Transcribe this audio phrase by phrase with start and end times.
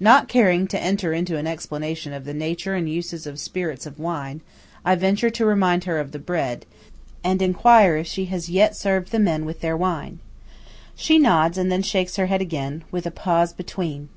[0.00, 4.00] Not caring to enter into an explanation of the nature and uses of spirits of
[4.00, 4.40] wine,
[4.84, 6.66] I venture to remind her of the bread,
[7.22, 10.18] and enquire if she has yet served the men with their wine.
[10.96, 14.08] She nods and then shakes her head again, with a pause between.